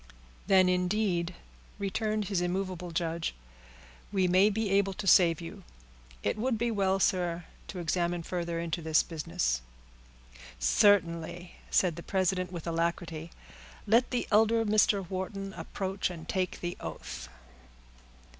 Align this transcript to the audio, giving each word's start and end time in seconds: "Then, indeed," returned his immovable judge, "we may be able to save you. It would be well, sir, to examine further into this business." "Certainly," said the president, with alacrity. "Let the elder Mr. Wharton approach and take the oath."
"Then, 0.47 0.67
indeed," 0.67 1.35
returned 1.77 2.25
his 2.25 2.41
immovable 2.41 2.89
judge, 2.89 3.35
"we 4.11 4.27
may 4.27 4.49
be 4.49 4.71
able 4.71 4.93
to 4.93 5.05
save 5.05 5.39
you. 5.41 5.61
It 6.23 6.37
would 6.39 6.57
be 6.57 6.71
well, 6.71 6.99
sir, 6.99 7.45
to 7.67 7.77
examine 7.77 8.23
further 8.23 8.59
into 8.59 8.81
this 8.81 9.03
business." 9.03 9.61
"Certainly," 10.57 11.53
said 11.69 11.97
the 11.97 12.01
president, 12.01 12.51
with 12.51 12.65
alacrity. 12.65 13.29
"Let 13.85 14.09
the 14.09 14.27
elder 14.31 14.65
Mr. 14.65 15.07
Wharton 15.07 15.53
approach 15.53 16.09
and 16.09 16.27
take 16.27 16.61
the 16.61 16.77
oath." 16.79 17.29